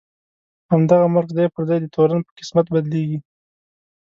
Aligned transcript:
همدغه 0.71 1.05
مرګ 1.15 1.29
ځای 1.37 1.47
پر 1.53 1.63
ځای 1.69 1.79
د 1.81 1.85
تورن 1.95 2.19
په 2.25 2.31
قسمت 2.39 2.65
بدلېږي. 2.73 3.19